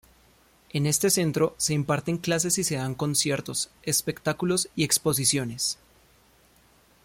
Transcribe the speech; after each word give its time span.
En 0.71 0.87
este 0.87 1.11
centro 1.11 1.53
se 1.59 1.75
imparten 1.75 2.17
clases 2.17 2.57
y 2.57 2.63
se 2.63 2.73
dan 2.75 2.95
conciertos, 2.95 3.69
espectáculos 3.83 4.67
y 4.75 4.83
exposiciones. 4.83 5.77